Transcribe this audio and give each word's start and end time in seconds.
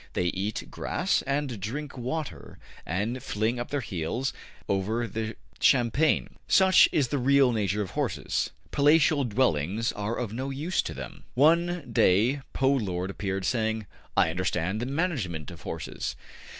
They 0.13 0.29
eat 0.33 0.71
grass 0.71 1.21
and 1.27 1.59
drink 1.59 1.95
water, 1.95 2.57
and 2.87 3.21
fling 3.21 3.59
up 3.59 3.69
their 3.69 3.81
heels 3.81 4.33
over 4.67 5.05
the 5.05 5.35
champaign. 5.59 6.37
Such 6.47 6.89
is 6.91 7.09
the 7.09 7.19
real 7.19 7.51
nature 7.51 7.83
of 7.83 7.91
horses. 7.91 8.49
Palatial 8.71 9.25
dwellings 9.25 9.91
are 9.91 10.15
of 10.17 10.33
no 10.33 10.49
use 10.49 10.81
to 10.81 10.95
them. 10.95 11.25
One 11.35 11.87
day 11.93 12.41
Po 12.51 12.71
Lo 12.73 13.03
appeared, 13.03 13.45
saying: 13.45 13.85
``I 14.17 14.31
understand 14.31 14.79
the 14.79 14.87
management 14.87 15.51
of 15.51 15.61
horses.'' 15.61 16.15